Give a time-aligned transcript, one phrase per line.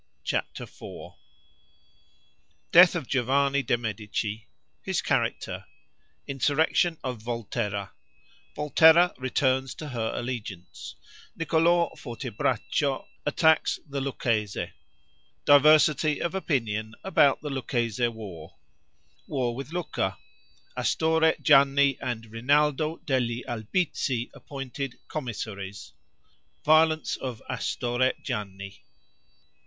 [0.23, 1.11] CHAPTER IV
[2.71, 4.47] Death of Giovanni de' Medici
[4.81, 5.65] His character
[6.25, 7.91] Insurrection of Volterra
[8.55, 10.95] Volterra returns to her allegiance
[11.35, 14.71] Niccolo Fortebraccio attacks the Lucchese
[15.45, 18.57] Diversity of opinion about the Lucchese war
[19.27, 20.17] War with Lucca
[20.75, 25.93] Astore Gianni and Rinaldo degli Albizzi appointed commissaries
[26.65, 28.81] Violence of Astorre Gianni.